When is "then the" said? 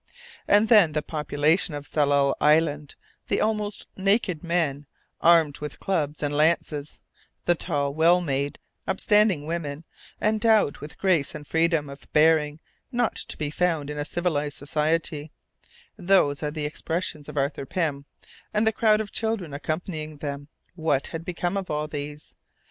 0.67-1.03